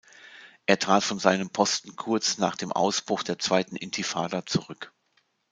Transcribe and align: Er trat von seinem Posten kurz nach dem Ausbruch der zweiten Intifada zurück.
Er 0.65 0.79
trat 0.79 1.03
von 1.03 1.19
seinem 1.19 1.51
Posten 1.51 1.95
kurz 1.95 2.39
nach 2.39 2.55
dem 2.55 2.71
Ausbruch 2.71 3.21
der 3.21 3.37
zweiten 3.37 3.75
Intifada 3.75 4.43
zurück. 4.47 4.91